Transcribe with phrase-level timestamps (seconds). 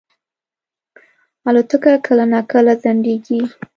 [1.47, 3.39] الوتکه کله ناکله ځنډېږي.